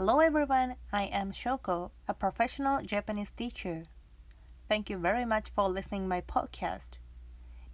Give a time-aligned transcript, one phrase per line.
[0.00, 3.84] Hello everyone, I am Shoko, a professional Japanese teacher.
[4.68, 6.98] Thank you very much for listening my podcast.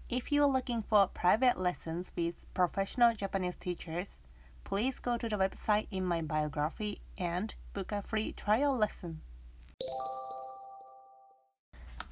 [0.08, 4.20] If you are looking for private lessons with professional Japanese teachers,
[4.64, 9.22] please go to the website in my biography and book a free trial lesson.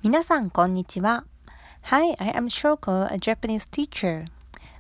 [0.03, 1.27] 皆さんこんにちは。
[1.83, 4.25] Hi, I am Shoko, a Japanese teacher.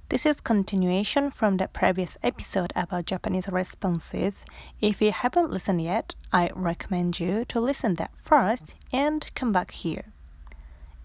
[0.08, 4.44] This is continuation from the previous episode about Japanese responses.
[4.80, 9.70] If you haven't listened yet, I recommend you to listen that first and come back
[9.70, 10.06] here.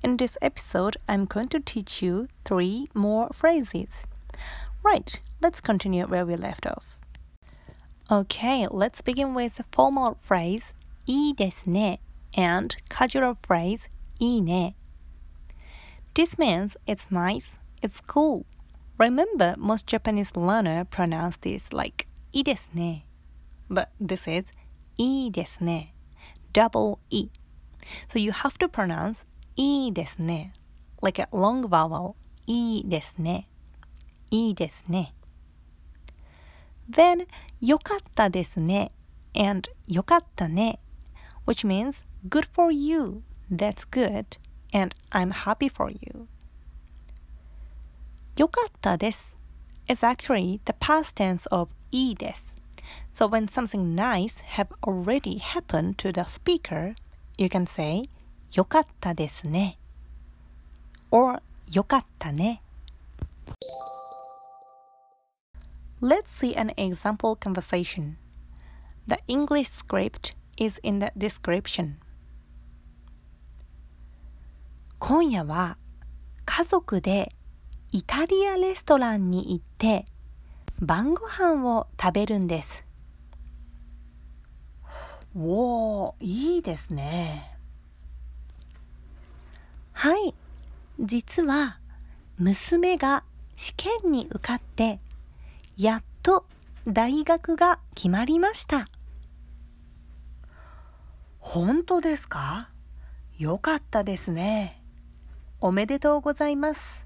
[0.04, 3.90] In this episode, I'm going to teach you three more phrases.
[4.84, 6.98] Right, let's continue where we left off.
[8.12, 10.74] Okay, let's begin with the formal phrase
[11.08, 12.00] いいですね
[12.36, 13.90] and casual phrase
[14.20, 14.76] いいね
[16.14, 18.46] This means it's nice, it's cool,
[19.00, 23.06] Remember, most Japanese learner pronounce this like いいですね.
[23.70, 24.48] But this is
[24.98, 25.94] いいですね.
[26.54, 27.30] Double E.
[28.10, 30.54] So you have to pronounce いいですね
[31.02, 32.16] like a long vowel
[32.48, 33.48] いいですね。
[34.32, 35.14] いいですね。
[36.90, 37.28] Then
[37.62, 38.92] よかったですね
[39.36, 40.80] and よかったね
[41.46, 44.26] which means good for you, that's good,
[44.74, 46.28] and I'm happy for you.
[48.40, 49.36] 良かったです
[49.88, 52.46] is actually the past tense of いいです。
[53.14, 56.96] So when something nice have already happened to the speaker,
[57.38, 58.10] you can say
[58.54, 59.78] 良かったですね
[61.12, 62.62] or 良かったね
[66.02, 68.18] Let's see an example conversation.
[69.08, 71.96] The English script is in the description.
[75.00, 75.78] 今夜は
[76.46, 77.32] 家族で
[77.93, 80.05] イタリアレストランに行って
[80.81, 82.85] 晩ご飯を食べるんです。
[85.37, 87.57] おー、いいですね。
[89.93, 90.35] はい、
[91.01, 91.79] 実は
[92.39, 93.25] 娘が
[93.57, 95.01] 試験に受かって
[95.77, 96.47] やっと
[96.87, 98.89] 大学が決まりました。
[101.41, 102.71] 本当ですか？
[103.37, 104.81] よかったですね。
[105.61, 107.05] おめでとうございます。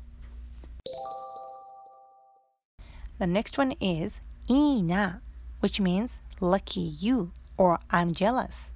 [3.20, 5.22] The next one is いいな
[5.62, 8.70] which means lucky you or I'm jealous.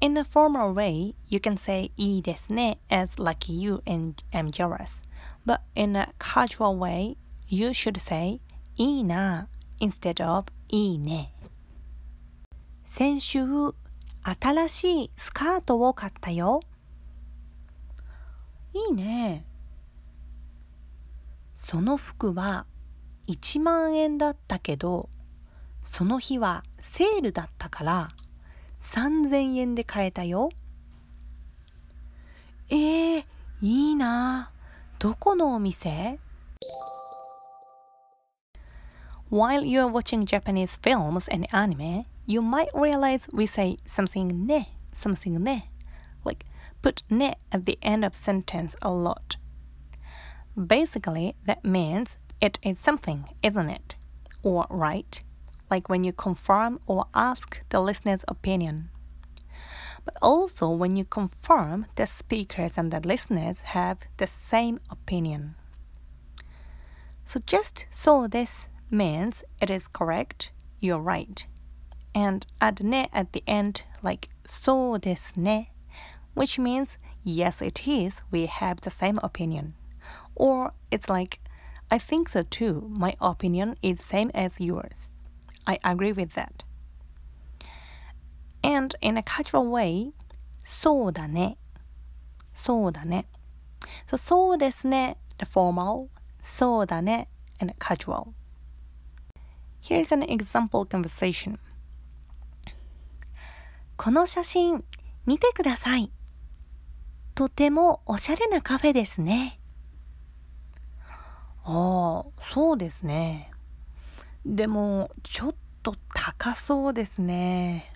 [0.00, 4.92] In a formal way, you can say いいですね as lucky you and I'm jealous.
[5.46, 7.16] But in a casual way,
[7.48, 8.40] you should say
[8.76, 9.48] いいな
[9.80, 11.32] instead of いいね。
[12.84, 13.40] 先週、
[14.22, 16.60] 新しいスカートを買ったよ。
[18.72, 19.44] いいね。
[21.56, 22.66] その服は
[23.31, 25.09] 1万円だったけど
[25.85, 28.09] その日はセールだったから
[28.81, 30.49] 3000円で買えたよ。
[32.69, 33.25] えー、
[33.61, 34.51] いいな。
[34.99, 36.19] どこのお店
[39.29, 45.41] While you're watching Japanese films and anime, you might realize we say something ne, something
[45.41, 45.69] ne,
[46.25, 46.45] like
[46.81, 49.37] put ne at the end of sentence a lot.
[50.55, 53.95] Basically, that means it is something, isn't it?
[54.43, 55.19] Or right?
[55.69, 58.89] Like when you confirm or ask the listener's opinion.
[60.03, 65.55] But also when you confirm the speakers and the listeners have the same opinion.
[67.23, 71.45] So just so this means it is correct, you're right.
[72.13, 75.71] And add ne at the end like so this ne,
[76.33, 79.75] which means yes it is, we have the same opinion.
[80.35, 81.39] Or it's like
[81.91, 82.89] I think so too.
[82.97, 85.09] My opinion is same as yours.
[85.67, 86.63] I agree with that.
[88.63, 90.13] And in a casual way,
[90.63, 91.57] そうだね。
[92.55, 93.25] そうだね。
[94.07, 96.07] So そうですね the formal,
[96.41, 97.27] そうだね
[97.59, 98.33] and casual.
[99.83, 101.59] Here's an example conversation.
[103.97, 104.85] この写真
[105.25, 106.11] 見てください。
[107.35, 109.60] とてもおしゃれなカフェですね。
[111.64, 113.50] ああ、そうですね。
[114.44, 117.92] でも、ちょっと高そうですね。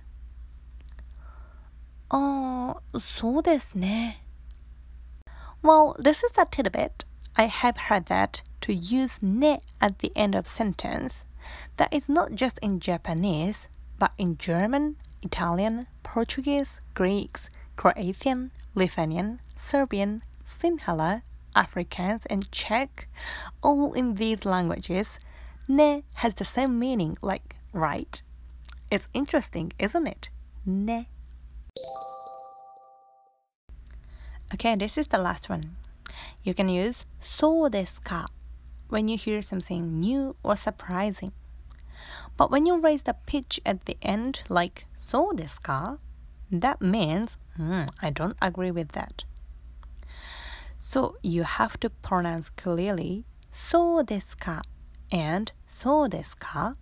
[2.09, 4.25] ああ、そうですね。
[5.63, 7.05] Well, this is a tidbit.
[7.37, 11.25] I have heard that to use ne at the end of sentence,
[11.77, 13.69] that is not just in Japanese,
[13.99, 21.23] but in German, Italian, Portuguese, Greeks, Croatian, Lithuanian, Serbian, Sinhala,
[21.56, 23.08] Afrikaans and Czech,
[23.64, 25.20] all in these languages,
[25.68, 28.22] ne has the same meaning like right.
[28.92, 30.30] It's interesting, isn't it?
[30.66, 31.08] Ne.
[34.54, 35.76] Okay, this is the last one.
[36.44, 38.28] You can use so desu ka
[38.90, 41.32] when you hear something new or surprising.
[42.38, 45.98] But when you raise the pitch at the end like so desu ka,
[46.52, 49.24] that means mm, I don't agree with that.
[50.85, 54.63] So you have to pronounce clearly そうですか
[55.13, 56.77] and そうですか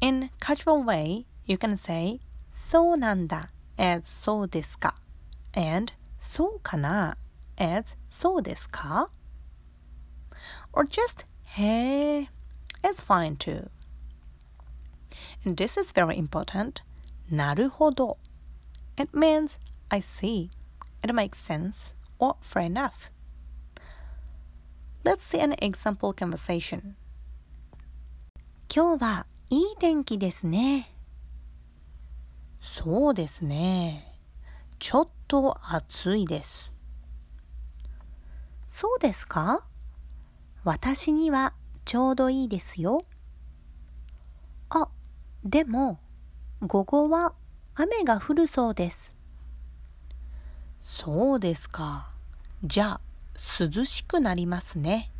[0.00, 2.20] In casual way, you can say
[2.52, 4.94] そうなんだ as そうですか
[5.54, 7.16] and そうかな
[7.56, 9.10] as そうですか
[10.72, 12.28] or just へえ
[12.84, 13.68] is fine too.
[15.44, 16.82] And this is very important.
[17.30, 18.18] なるほど
[18.96, 19.58] It means
[19.88, 20.50] I see.
[21.03, 23.09] It makes sense or fair enough.
[25.03, 26.95] Let's see an example conversation.
[28.73, 30.93] 今日はいい天気ですね。
[32.61, 34.15] そうですね。
[34.77, 36.71] ちょっと暑いです。
[38.69, 39.67] そうですか？
[40.63, 41.53] 私には
[41.83, 43.01] ちょうどいいですよ。
[44.69, 44.87] あ、
[45.43, 45.99] でも、
[46.61, 47.33] 午後は
[47.73, 49.17] 雨が降るそうです。
[50.82, 52.10] そうですか。
[52.64, 53.00] じゃあ、
[53.60, 55.10] 涼しくなりますね。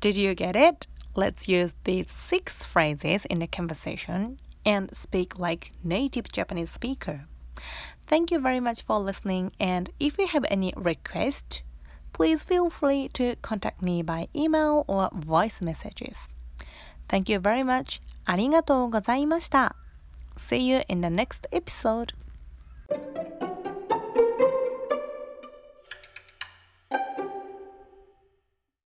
[0.00, 0.88] Did you get it?
[1.14, 7.26] Let's use these six phrases in a conversation and speak like native Japanese speaker.
[8.06, 11.62] Thank you very much for listening and if you have any requests,
[12.12, 16.28] please feel free to contact me by email or voice messages.
[17.08, 18.00] Thank you very much.
[18.24, 19.76] ありがとうございました。
[20.36, 22.14] See you in the next episode.